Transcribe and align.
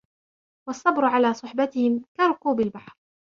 وَالصَّبْرُ 0.67 1.05
عَلَى 1.05 1.33
صُحْبَتِهِمْ 1.33 2.05
كَرُكُوبِ 2.17 2.59
الْبَحْرِ 2.59 2.95